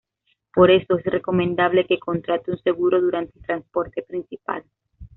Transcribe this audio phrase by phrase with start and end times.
[0.55, 4.63] Por eso, es recomendable que contrate un seguro durante el transporte principal.